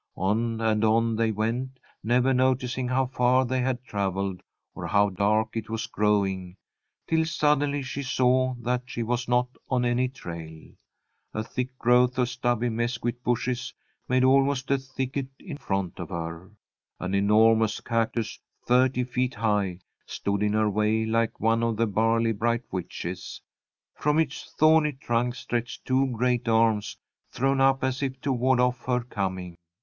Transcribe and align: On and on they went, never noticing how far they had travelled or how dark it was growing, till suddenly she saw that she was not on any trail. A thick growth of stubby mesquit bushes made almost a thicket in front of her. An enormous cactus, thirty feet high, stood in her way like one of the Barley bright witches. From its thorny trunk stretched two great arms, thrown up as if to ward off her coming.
On 0.17 0.59
and 0.61 0.83
on 0.83 1.15
they 1.15 1.29
went, 1.29 1.79
never 2.03 2.33
noticing 2.33 2.87
how 2.87 3.05
far 3.05 3.45
they 3.45 3.61
had 3.61 3.83
travelled 3.83 4.41
or 4.73 4.87
how 4.87 5.09
dark 5.11 5.55
it 5.55 5.69
was 5.69 5.85
growing, 5.85 6.55
till 7.07 7.23
suddenly 7.23 7.83
she 7.83 8.01
saw 8.01 8.55
that 8.61 8.81
she 8.87 9.03
was 9.03 9.27
not 9.27 9.45
on 9.69 9.85
any 9.85 10.09
trail. 10.09 10.71
A 11.35 11.43
thick 11.43 11.77
growth 11.77 12.17
of 12.17 12.29
stubby 12.29 12.67
mesquit 12.69 13.23
bushes 13.23 13.75
made 14.09 14.23
almost 14.23 14.71
a 14.71 14.79
thicket 14.79 15.27
in 15.37 15.57
front 15.59 15.99
of 15.99 16.09
her. 16.09 16.49
An 16.99 17.13
enormous 17.13 17.79
cactus, 17.79 18.39
thirty 18.65 19.03
feet 19.03 19.35
high, 19.35 19.81
stood 20.07 20.41
in 20.41 20.53
her 20.53 20.67
way 20.67 21.05
like 21.05 21.39
one 21.39 21.61
of 21.61 21.77
the 21.77 21.85
Barley 21.85 22.31
bright 22.31 22.63
witches. 22.71 23.39
From 23.93 24.17
its 24.17 24.51
thorny 24.57 24.93
trunk 24.93 25.35
stretched 25.35 25.85
two 25.85 26.07
great 26.07 26.47
arms, 26.47 26.97
thrown 27.31 27.61
up 27.61 27.83
as 27.83 28.01
if 28.01 28.19
to 28.21 28.33
ward 28.33 28.59
off 28.59 28.85
her 28.85 29.01
coming. 29.03 29.57